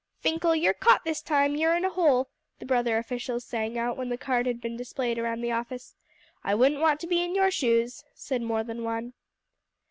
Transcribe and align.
"Finkle, 0.19 0.55
you're 0.59 0.73
caught 0.73 1.03
this 1.03 1.21
time; 1.21 1.55
you're 1.55 1.75
in 1.77 1.85
a 1.85 1.89
hole," 1.91 2.27
the 2.57 2.65
brother 2.65 2.97
officials 2.97 3.45
sang 3.45 3.77
out 3.77 3.97
when 3.97 4.09
the 4.09 4.17
card 4.17 4.47
had 4.47 4.59
been 4.59 4.75
displayed 4.75 5.19
around 5.19 5.41
the 5.41 5.51
office. 5.51 5.93
"I 6.43 6.55
wouldn't 6.55 6.81
want 6.81 6.99
to 7.01 7.07
be 7.07 7.21
in 7.21 7.35
your 7.35 7.51
shoes," 7.51 8.03
said 8.15 8.41
more 8.41 8.63
than 8.63 8.83
one. 8.83 9.13